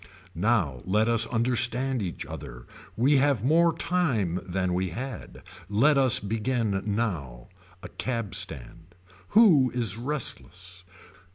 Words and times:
Now 0.33 0.81
let 0.83 1.07
us 1.07 1.27
understand 1.27 2.01
each 2.01 2.25
other. 2.25 2.65
We 2.97 3.17
have 3.17 3.43
more 3.43 3.71
time 3.77 4.39
than 4.49 4.73
we 4.73 4.89
had. 4.89 5.43
Let 5.69 5.95
us 5.95 6.19
begin 6.19 6.81
now. 6.87 7.49
A 7.83 7.87
cab 7.87 8.33
stand. 8.33 8.95
Who 9.37 9.69
is 9.75 9.97
restless. 9.99 10.85